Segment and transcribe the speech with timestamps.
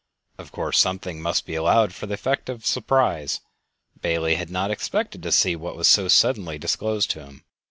[0.39, 3.39] Of course, something must be allowed for the effect of surprise;
[4.01, 7.43] Bailey had not expected to see what was so suddenly disclosed to him.